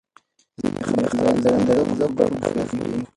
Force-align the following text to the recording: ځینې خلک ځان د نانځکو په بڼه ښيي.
ځینې 0.59 0.81
خلک 0.87 1.07
ځان 1.15 1.35
د 1.43 1.45
نانځکو 1.67 2.15
په 2.41 2.47
بڼه 2.53 2.63
ښيي. 2.69 2.97